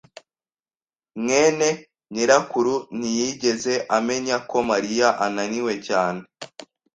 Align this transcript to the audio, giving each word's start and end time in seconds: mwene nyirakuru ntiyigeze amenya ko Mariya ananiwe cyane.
mwene 1.21 1.69
nyirakuru 2.13 2.73
ntiyigeze 2.97 3.73
amenya 3.97 4.37
ko 4.49 4.57
Mariya 4.69 5.07
ananiwe 5.25 5.73
cyane. 5.87 6.21